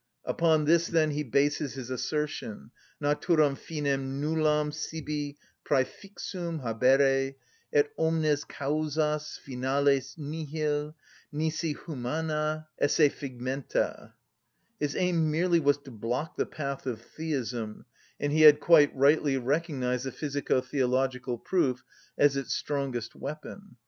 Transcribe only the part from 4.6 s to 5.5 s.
sibi